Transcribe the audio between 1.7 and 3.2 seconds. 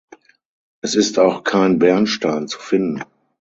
Bernstein zu finden.